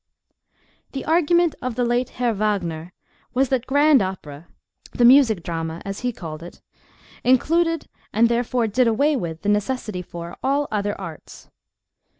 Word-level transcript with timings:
THE 0.93 1.05
argument 1.05 1.53
of 1.61 1.75
the 1.75 1.85
late 1.85 2.09
Herr 2.17 2.33
Wagner 2.33 2.91
was 3.35 3.49
that 3.49 3.67
grand 3.67 4.01
opera—the 4.01 5.05
music 5.05 5.43
drama, 5.43 5.79
as 5.85 5.99
he 5.99 6.11
called 6.11 6.41
it—included, 6.41 7.87
and 8.11 8.27
therefore 8.27 8.65
did 8.65 8.87
away 8.87 9.15
with 9.15 9.43
the 9.43 9.49
necessity 9.49 10.01
for—all 10.01 10.67
other 10.71 10.99
arts. 10.99 11.51